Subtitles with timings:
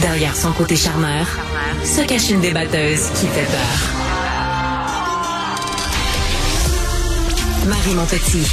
[0.00, 1.26] Derrière son côté charmeur,
[1.84, 3.98] se cache une débatteuse qui fait peur.
[7.66, 8.46] Marie Montpetit.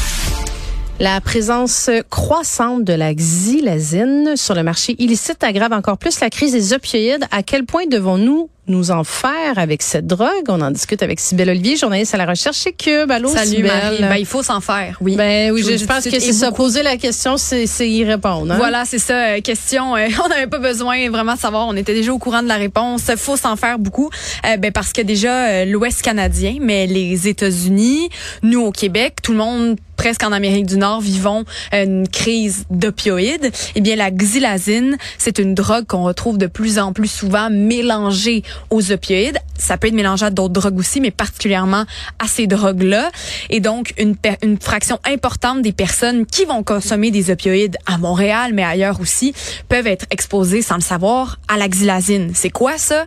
[1.00, 6.54] La présence croissante de la xylazine sur le marché illicite aggrave encore plus la crise
[6.54, 7.26] des opioïdes.
[7.32, 10.46] À quel point devons-nous nous en faire avec cette drogue.
[10.48, 13.12] On en discute avec Sybelle Olivier, journaliste à la recherche chez Cube.
[13.12, 14.00] Allô, Salut Marie.
[14.00, 15.16] Ben, il faut s'en faire, oui.
[15.16, 16.52] Ben oui, je, pense que c'est ça.
[16.52, 18.52] Poser la question, c'est y répondre.
[18.52, 18.58] Hein?
[18.58, 19.36] Voilà, c'est ça.
[19.36, 21.68] Euh, question, euh, on n'avait pas besoin vraiment de savoir.
[21.68, 23.04] On était déjà au courant de la réponse.
[23.18, 24.10] faut s'en faire beaucoup.
[24.46, 28.10] Euh, ben, parce que déjà, l'Ouest canadien, mais les États-Unis,
[28.42, 33.52] nous au Québec, tout le monde presque en Amérique du Nord vivons une crise d'opioïdes,
[33.76, 38.44] eh bien la xylazine, c'est une drogue qu'on retrouve de plus en plus souvent mélangée
[38.70, 39.40] aux opioïdes.
[39.58, 41.86] Ça peut être mélangé à d'autres drogues aussi, mais particulièrement
[42.20, 43.12] à ces drogues-là.
[43.50, 48.52] Et donc, une, une fraction importante des personnes qui vont consommer des opioïdes à Montréal,
[48.54, 49.34] mais ailleurs aussi,
[49.70, 52.32] peuvent être exposées sans le savoir à la xylazine.
[52.34, 53.06] C'est quoi ça?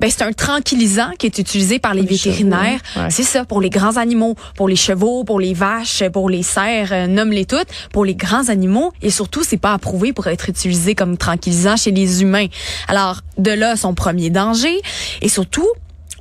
[0.00, 2.80] Ben, c'est un tranquillisant qui est utilisé par les, vétérinaires.
[3.10, 6.92] C'est ça, pour les grands animaux, pour les chevaux, pour les vaches, pour les cerfs,
[6.92, 8.92] euh, nomme-les toutes, pour les grands animaux.
[9.02, 12.46] Et surtout, c'est pas approuvé pour être utilisé comme tranquillisant chez les humains.
[12.88, 14.80] Alors, de là, son premier danger.
[15.22, 15.68] Et surtout,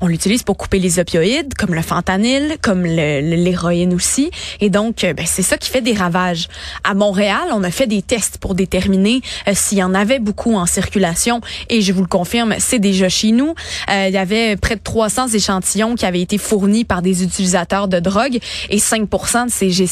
[0.02, 4.32] on l'utilise pour couper les opioïdes, comme le fentanyl, comme l'héroïne aussi.
[4.62, 6.48] Et donc, euh, ben, c'est ça qui fait des ravages.
[6.84, 10.56] À Montréal, on a fait des tests pour déterminer euh, s'il y en avait beaucoup
[10.56, 11.42] en circulation.
[11.70, 13.56] Et je vous le confirme, c'est déjà chez nous.
[13.90, 17.88] Euh, il y avait près de 300 échantillons qui avaient été fournis par des utilisateurs
[17.88, 18.40] de drogue.
[18.70, 19.90] Et 5 de ces,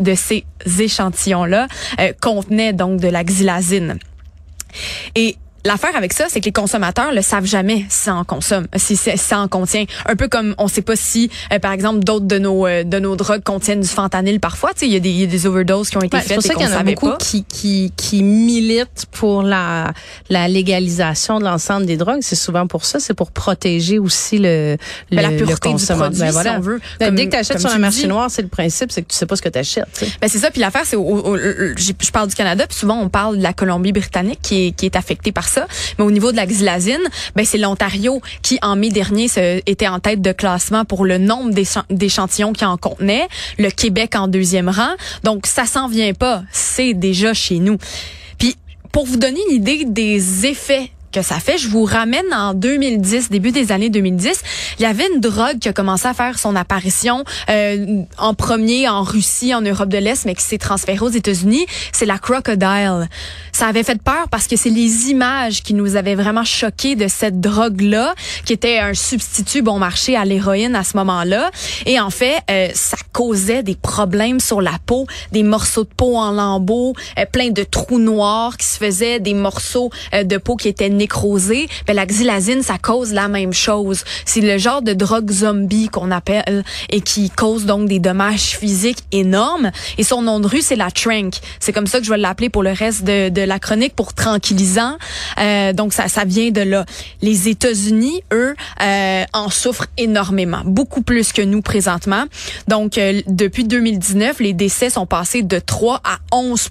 [0.00, 0.44] de ces
[0.78, 1.68] échantillons-là
[2.20, 3.98] contenaient donc de la xylazine.
[5.14, 5.36] Et
[5.66, 8.96] L'affaire avec ça, c'est que les consommateurs le savent jamais si ça en consomme, si
[8.96, 9.84] ça en contient.
[10.06, 13.00] Un peu comme on sait pas si, euh, par exemple, d'autres de nos euh, de
[13.00, 14.72] nos drogues contiennent du fentanyl parfois.
[14.74, 16.34] Tu sais, il y a des y a des overdoses qui ont été faites C'est
[16.34, 19.92] pour ça qu'il y en a beaucoup qui qui qui militent pour la
[20.30, 22.20] la légalisation de l'ensemble des drogues.
[22.20, 24.76] C'est souvent pour ça, c'est pour protéger aussi le
[25.10, 26.52] le, ben, la pureté du produit, ben, voilà.
[26.52, 26.80] si on veut.
[27.00, 29.16] Ben, dès que tu achètes sur un marché noir, c'est le principe, c'est que tu
[29.16, 29.84] sais pas ce que tu achètes.
[30.20, 30.52] Ben c'est ça.
[30.52, 34.68] Puis l'affaire, c'est je parle du Canada, puis souvent on parle de la Colombie-Britannique qui
[34.68, 35.55] est qui est affectée par ça
[35.98, 37.02] mais au niveau de la xylazine,
[37.34, 39.26] ben c'est l'Ontario qui en mai dernier
[39.66, 41.54] était en tête de classement pour le nombre
[41.90, 43.28] d'échantillons qui en contenait,
[43.58, 44.94] le Québec en deuxième rang.
[45.24, 47.78] Donc ça s'en vient pas, c'est déjà chez nous.
[48.38, 48.56] Puis
[48.92, 51.56] pour vous donner une idée des effets que ça fait.
[51.56, 54.42] Je vous ramène en 2010, début des années 2010.
[54.78, 58.86] Il y avait une drogue qui a commencé à faire son apparition euh, en premier
[58.86, 61.64] en Russie, en Europe de l'Est, mais qui s'est transférée aux États-Unis.
[61.92, 63.08] C'est la crocodile.
[63.50, 67.08] Ça avait fait peur parce que c'est les images qui nous avaient vraiment choqués de
[67.08, 71.50] cette drogue-là, qui était un substitut bon marché à l'héroïne à ce moment-là.
[71.86, 76.18] Et en fait, euh, ça causait des problèmes sur la peau, des morceaux de peau
[76.18, 80.68] en lambeaux, euh, plein de trous noirs qui se faisaient, des morceaux de peau qui
[80.68, 80.90] étaient
[81.86, 84.04] ben la xylazine, ça cause la même chose.
[84.24, 89.04] C'est le genre de drogue zombie qu'on appelle et qui cause donc des dommages physiques
[89.12, 89.70] énormes.
[89.98, 91.34] Et son nom de rue, c'est la Trank.
[91.60, 94.14] C'est comme ça que je vais l'appeler pour le reste de, de, la chronique, pour
[94.14, 94.96] tranquillisant.
[95.38, 96.84] Euh, donc ça, ça vient de là.
[97.22, 102.24] Les États-Unis, eux, euh, en souffrent énormément, beaucoup plus que nous présentement.
[102.68, 106.70] Donc euh, depuis 2019, les décès sont passés de 3 à 11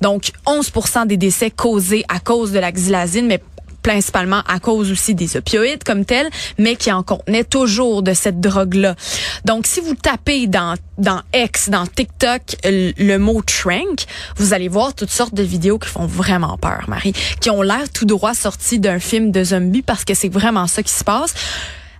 [0.00, 3.41] Donc 11% des décès causés à cause de la xylazine, mais
[3.82, 8.40] principalement à cause aussi des opioïdes comme tels, mais qui en contenaient toujours de cette
[8.40, 8.94] drogue-là.
[9.44, 14.04] Donc, si vous tapez dans dans X, dans TikTok, le, mot trank,
[14.36, 17.90] vous allez voir toutes sortes de vidéos qui font vraiment peur, Marie, qui ont l'air
[17.92, 21.34] tout droit sorties d'un film de zombie parce que c'est vraiment ça qui se passe.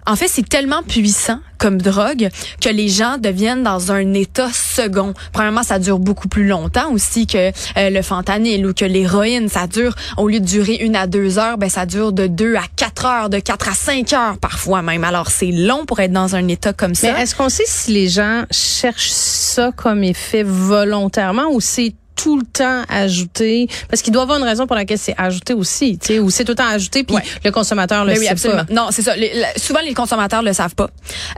[0.06, 2.28] En fait, c'est tellement puissant comme drogue
[2.60, 5.14] que les gens deviennent dans un état second.
[5.32, 9.48] Premièrement, ça dure beaucoup plus longtemps aussi que euh, le fentanyl ou que l'héroïne.
[9.48, 12.56] Ça dure, au lieu de durer une à deux heures, ben ça dure de deux
[12.56, 15.04] à quatre heures, de quatre à cinq heures parfois même.
[15.04, 17.12] Alors, c'est long pour être dans un état comme ça.
[17.12, 22.38] Mais est-ce qu'on sait si les gens cherchent ça comme effet volontairement ou c'est tout
[22.38, 26.06] le temps ajouté parce qu'il doit avoir une raison pour laquelle c'est ajouté aussi, tu
[26.06, 28.64] sais, ou c'est tout le temps ajouté puis le consommateur le ben sait pas.
[28.70, 29.14] Non, c'est ça.
[29.56, 30.90] souvent les consommateurs le savent pas.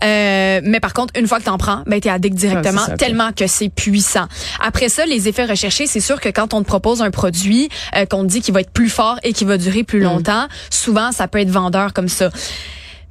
[0.05, 3.33] Euh, mais par contre, une fois que tu en prends, ben t'es addict directement tellement
[3.33, 4.27] que c'est puissant.
[4.61, 8.05] Après ça, les effets recherchés, c'est sûr que quand on te propose un produit euh,
[8.05, 10.05] qu'on te dit qu'il va être plus fort et qui va durer plus mm.
[10.05, 12.31] longtemps, souvent ça peut être vendeur comme ça.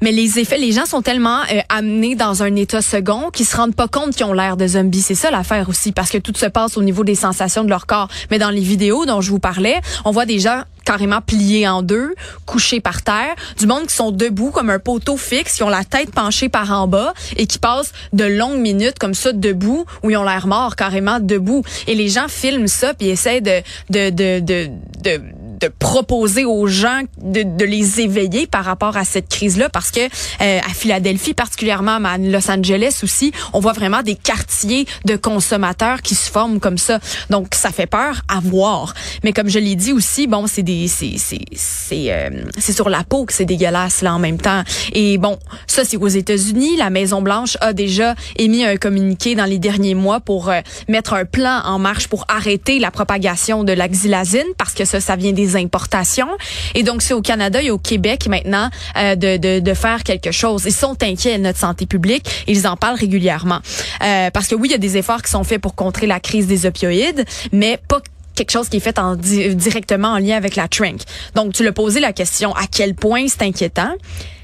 [0.02, 3.56] Mais les effets, les gens sont tellement euh, amenés dans un état second qu'ils se
[3.56, 5.02] rendent pas compte qu'ils ont l'air de zombies.
[5.02, 7.86] C'est ça l'affaire aussi, parce que tout se passe au niveau des sensations de leur
[7.86, 8.10] corps.
[8.32, 11.82] Mais dans les vidéos dont je vous parlais, on voit des gens carrément pliés en
[11.82, 12.14] deux,
[12.46, 15.84] couchés par terre, du monde qui sont debout comme un poteau fixe, qui ont la
[15.84, 20.10] tête penchée par en bas et qui passent de longues minutes comme ça debout où
[20.10, 21.64] ils ont l'air morts carrément debout.
[21.88, 24.70] Et les gens filment ça puis essaient de de de de,
[25.04, 25.22] de
[25.64, 30.02] de proposer aux gens de, de, les éveiller par rapport à cette crise-là, parce que
[30.02, 36.02] euh, à Philadelphie, particulièrement à Los Angeles aussi, on voit vraiment des quartiers de consommateurs
[36.02, 37.00] qui se forment comme ça.
[37.30, 38.94] Donc, ça fait peur à voir.
[39.24, 42.90] Mais comme je l'ai dit aussi, bon, c'est des, c'est, c'est, c'est, euh, c'est sur
[42.90, 44.64] la peau que c'est dégueulasse là en même temps.
[44.92, 46.76] Et bon, ça c'est aux États-Unis.
[46.76, 50.60] La Maison Blanche a déjà émis un communiqué dans les derniers mois pour euh,
[50.90, 55.00] mettre un plan en marche pour arrêter la propagation de la xylazine parce que ça,
[55.00, 56.30] ça vient des importations.
[56.76, 60.32] Et donc c'est au Canada et au Québec maintenant euh, de, de, de, faire quelque
[60.32, 60.64] chose.
[60.66, 62.44] Ils sont inquiets de notre santé publique.
[62.48, 63.60] Ils en parlent régulièrement
[64.04, 66.20] euh, parce que oui, il y a des efforts qui sont faits pour contrer la
[66.20, 68.00] crise des opioïdes, mais pas
[68.36, 71.02] quelque chose qui est fait en directement en lien avec la trink.
[71.36, 73.94] Donc, tu l'as posé la question à quel point c'est inquiétant?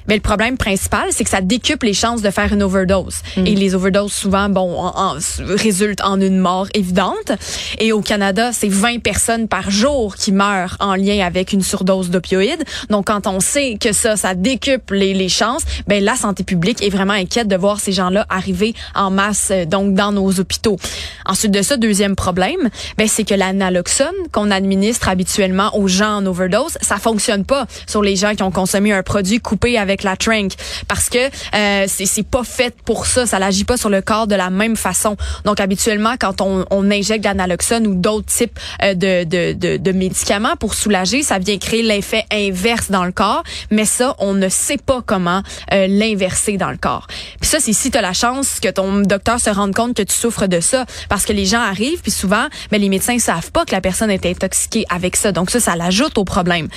[0.10, 3.18] Mais le problème principal, c'est que ça décuple les chances de faire une overdose.
[3.38, 3.46] Mm.
[3.46, 7.32] Et les overdoses, souvent, bon, en, résultent en une mort évidente.
[7.78, 12.10] Et au Canada, c'est 20 personnes par jour qui meurent en lien avec une surdose
[12.10, 12.64] d'opioïdes.
[12.90, 16.84] Donc, quand on sait que ça, ça décuple les, les chances, ben la santé publique
[16.84, 20.78] est vraiment inquiète de voir ces gens-là arriver en masse, euh, donc dans nos hôpitaux.
[21.26, 26.18] Ensuite de ça, deuxième problème, ben c'est que la naloxone qu'on administre habituellement aux gens
[26.18, 29.99] en overdose, ça fonctionne pas sur les gens qui ont consommé un produit coupé avec
[30.04, 30.54] la trank
[30.88, 31.18] parce que
[31.56, 34.76] euh, c'est pas fait pour ça, ça n'agit pas sur le corps de la même
[34.76, 35.16] façon.
[35.46, 39.92] Donc habituellement quand on, on injecte l'analoxone ou d'autres types euh, de, de, de, de,
[39.92, 44.50] médicaments pour soulager, ça vient créer l'effet inverse dans le corps, mais ça on ne
[44.50, 45.42] sait pas comment
[45.74, 47.08] euh, l'inverser dans le corps.
[47.40, 50.04] Puis ça c'est si tu as la chance que ton docteur se rende compte que
[50.04, 53.52] tu souffres de ça parce que les gens arrivent puis souvent mais les médecins savent
[53.52, 55.32] pas que la personne est intoxiquée avec ça.
[55.32, 56.68] Donc ça ça l'ajoute au problème.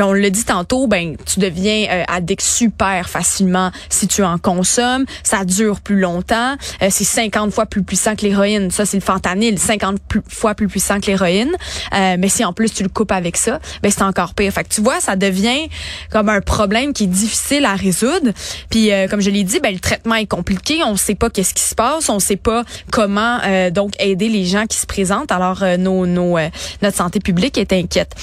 [0.00, 5.04] on le dit tantôt, ben tu deviens euh, addict super facilement si tu en consommes.
[5.22, 6.54] Ça dure plus longtemps.
[6.82, 8.70] Euh, c'est 50 fois plus puissant que l'héroïne.
[8.70, 9.98] Ça, c'est le fentanyl, 50
[10.28, 11.52] fois plus puissant que l'héroïne.
[11.94, 14.52] Euh, mais si en plus tu le coupes avec ça, ben c'est encore pire.
[14.52, 15.68] Fait que tu vois, ça devient
[16.10, 18.32] comme un problème qui est difficile à résoudre.
[18.70, 20.80] Puis euh, comme je l'ai dit, ben le traitement est compliqué.
[20.84, 22.08] On sait pas qu'est-ce qui se passe.
[22.10, 23.38] On sait pas comment
[23.72, 25.32] donc aider les gens qui se présentent.
[25.32, 26.36] Alors nos, nos
[26.82, 28.14] notre santé publique est inquiète.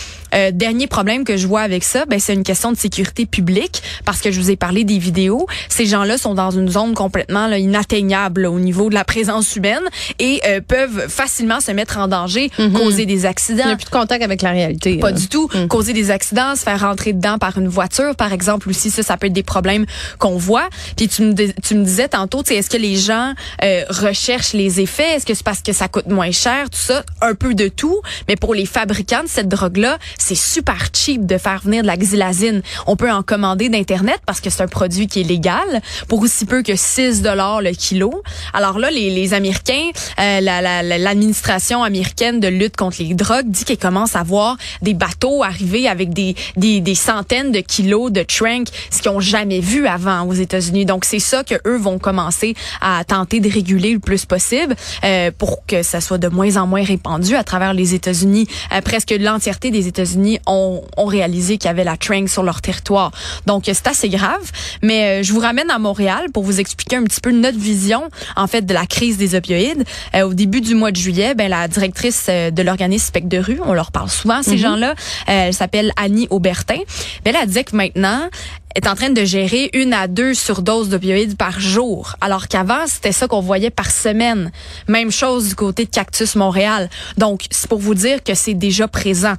[0.52, 4.22] Dernier problème que je vois avec ça, ben c'est une question de sécurité publique parce
[4.22, 5.48] que je vous ai parlé des vidéos.
[5.70, 9.84] Ces gens-là sont dans une zone complètement inatteignable au niveau de la présence humaine
[10.20, 12.74] et euh, peuvent facilement se mettre en danger, mhm.
[12.74, 13.64] causer des accidents.
[13.64, 14.98] Il n'y a plus de contact avec la réalité.
[14.98, 15.50] Pas du tout.
[15.54, 15.68] Mhm.
[15.68, 19.18] Causer des accidents, se faire rentrer dedans par une voiture, par exemple, aussi, ça, ça
[19.18, 19.86] peut être des problèmes
[20.20, 20.70] qu'on voit.
[20.98, 23.34] Puis tu me, tu me disais tantôt, est-ce que les gens
[23.64, 25.16] euh, recherchent les effets?
[25.16, 26.70] Est-ce que c'est parce que ça coûte moins cher?
[26.70, 28.02] Tout ça, un peu de tout.
[28.28, 31.98] Mais pour les fabricants de cette drogue-là, c'est super cheap de faire venir de la
[31.98, 32.64] xylazine.
[32.88, 36.46] On peut en commander d'Internet parce que c'est un produit qui est légal pour aussi
[36.46, 38.24] peu que 6 dollars le kilo.
[38.52, 43.78] Alors là, les, les Américains, euh, l'administration américaine de lutte contre les drogues dit qu'elle
[43.78, 48.68] commence à voir des bateaux arriver avec des, des, des centaines de kilos de trank,
[48.90, 50.86] ce qu'ils ont jamais vu avant aux États-Unis.
[50.86, 55.30] Donc c'est ça que eux vont commencer à tenter de réguler le plus possible euh,
[55.38, 58.48] pour que ça soit de moins en moins répandu à travers les États-Unis.
[58.74, 60.15] Euh, presque l'entièreté des États-Unis
[60.46, 63.12] ont, ont réalisé qu'il y avait la trank sur leur territoire.
[63.46, 64.52] Donc c'est assez grave.
[64.82, 68.10] Mais euh, je vous ramène à Montréal pour vous expliquer un petit peu notre vision,
[68.36, 69.84] en fait, de la crise des opioïdes.
[70.16, 73.38] Euh, au début du mois de juillet, ben, la directrice euh, de l'organisme Spec de
[73.38, 74.58] rue, on leur parle souvent, ces mhm.
[74.58, 74.96] gens-là,
[75.28, 76.80] elle s'appelle Annie Aubertin.
[77.24, 78.30] Ben, elle a dit que maintenant,
[78.76, 83.12] est en train de gérer une à deux surdoses d'opioïdes par jour, alors qu'avant, c'était
[83.12, 84.52] ça qu'on voyait par semaine.
[84.88, 86.90] Même chose du côté de Cactus Montréal.
[87.18, 89.34] Donc, c'est pour vous dire que c'est déjà présent.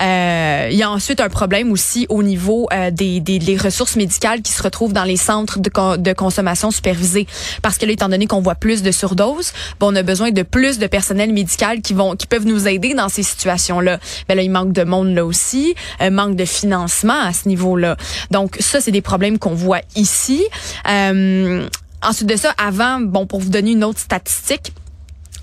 [0.00, 3.96] Euh, il y a ensuite un problème aussi au niveau euh, des, des, des, ressources
[3.96, 7.26] médicales qui se retrouvent dans les centres de, de consommation supervisés.
[7.62, 10.42] Parce que là, étant donné qu'on voit plus de surdoses, bon, on a besoin de
[10.42, 13.98] plus de personnel médical qui vont qui peuvent nous aider dans ces situations-là.
[14.28, 17.96] Ben là, il manque de monde là aussi, euh, manque de financement à ce niveau-là.
[18.30, 20.44] Donc, c'est des problèmes qu'on voit ici.
[20.88, 21.68] Euh,
[22.02, 24.72] ensuite de ça, avant, bon, pour vous donner une autre statistique,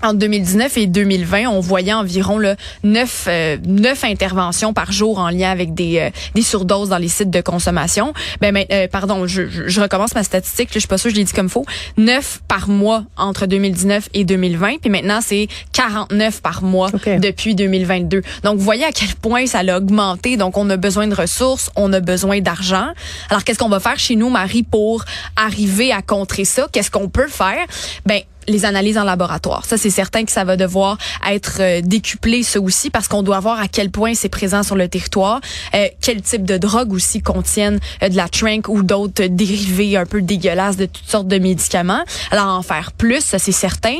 [0.02, 3.56] en 2019 et 2020, on voyait environ là, 9, euh,
[4.02, 8.12] interventions par jour en lien avec des, euh, des surdoses dans les sites de consommation.
[8.40, 11.32] Ben, euh, pardon, je, je, recommence ma statistique, je suis pas sûre, je l'ai dit
[11.32, 11.64] comme faux.
[11.96, 18.22] 9 par mois entre 2019 et 2020, puis maintenant c'est 49 par mois depuis 2022.
[18.44, 20.36] Donc vous voyez à quel point ça a augmenté.
[20.36, 22.88] Donc on a besoin de ressources, on a besoin d'argent.
[23.30, 25.04] Alors qu'est-ce qu'on va faire chez nous, Marie, pour
[25.36, 26.68] arriver à contrer ça?
[26.70, 27.66] Qu'est-ce qu'on peut faire?
[28.06, 29.64] Ben les analyses en laboratoire.
[29.64, 33.40] Ça, c'est certain que ça va devoir être euh, décuplé, ça aussi, parce qu'on doit
[33.40, 35.40] voir à quel point c'est présent sur le territoire,
[35.74, 40.06] euh, quel type de drogue aussi contiennent euh, de la trank ou d'autres dérivés un
[40.06, 42.02] peu dégueulasses de toutes sortes de médicaments.
[42.30, 43.98] Alors, en faire plus, ça, c'est certain.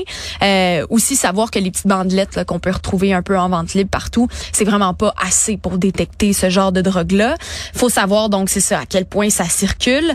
[0.88, 4.28] aussi, savoir que les petites bandelettes qu'on peut retrouver un peu en vente libre partout,
[4.52, 7.36] c'est vraiment pas assez pour détecter ce genre de drogue-là.
[7.74, 10.14] faut savoir, donc, c'est ça, à quel point ça circule.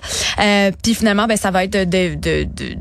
[0.82, 2.78] puis finalement, ben, ça va être de, de, de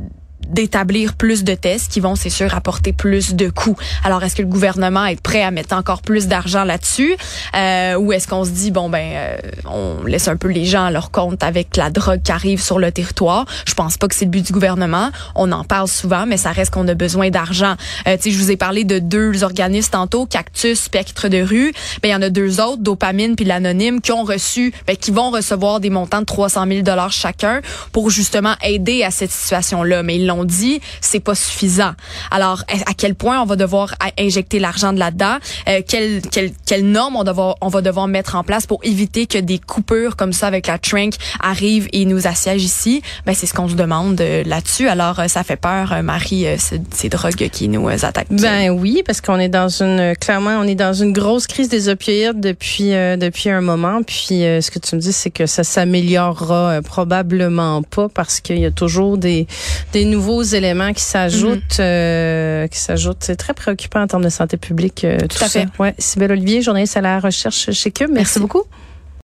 [0.48, 3.76] d'établir plus de tests qui vont, c'est sûr, apporter plus de coûts.
[4.04, 7.16] Alors, est-ce que le gouvernement est prêt à mettre encore plus d'argent là-dessus?
[7.56, 10.84] Euh, ou est-ce qu'on se dit, bon, ben, euh, on laisse un peu les gens
[10.84, 13.46] à leur compte avec la drogue qui arrive sur le territoire?
[13.66, 15.10] Je pense pas que c'est le but du gouvernement.
[15.34, 17.74] On en parle souvent, mais ça reste qu'on a besoin d'argent.
[18.06, 21.72] Euh, tu sais, je vous ai parlé de deux organismes tantôt, Cactus, Spectre de rue.
[22.02, 25.10] Ben, il y en a deux autres, Dopamine puis l'Anonyme, qui ont reçu, ben, qui
[25.10, 27.60] vont recevoir des montants de 300 000 dollars chacun
[27.92, 30.02] pour justement aider à cette situation-là.
[30.02, 31.92] Mais ils l'ont dit, c'est pas suffisant.
[32.30, 35.36] Alors, à quel point on va devoir injecter l'argent de là-dedans?
[35.68, 36.22] Euh, quelles
[36.66, 40.46] quelle, normes on, va devoir mettre en place pour éviter que des coupures comme ça
[40.46, 43.02] avec la Trank arrivent et nous assiègent ici?
[43.26, 44.88] Ben, c'est ce qu'on se demande euh, là-dessus.
[44.88, 48.28] Alors, euh, ça fait peur, Marie, ces drogues qui nous attaquent.
[48.30, 51.88] Ben oui, parce qu'on est dans une, clairement, on est dans une grosse crise des
[51.88, 54.02] opioïdes depuis, depuis un moment.
[54.02, 58.66] Puis, ce que tu me dis, c'est que ça s'améliorera probablement pas parce qu'il y
[58.66, 59.46] a toujours des
[59.94, 61.84] nouveaux nouveaux éléments qui s'ajoutent, mhm.
[61.84, 63.18] euh, qui s'ajoutent.
[63.20, 65.04] C'est très préoccupant en termes de santé publique.
[65.04, 65.66] Euh, tout, à fait.
[65.78, 65.94] Ouais.
[65.98, 68.10] Sybelle Olivier, journaliste à la recherche chez Cube.
[68.12, 68.62] Merci beaucoup.